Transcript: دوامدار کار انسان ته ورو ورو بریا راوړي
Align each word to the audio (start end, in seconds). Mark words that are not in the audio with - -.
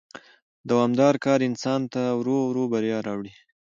دوامدار 0.69 1.15
کار 1.25 1.39
انسان 1.49 1.81
ته 1.93 2.01
ورو 2.19 2.37
ورو 2.49 2.63
بریا 2.71 2.97
راوړي 3.07 3.33